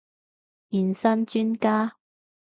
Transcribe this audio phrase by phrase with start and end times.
[0.71, 1.97] 健身專家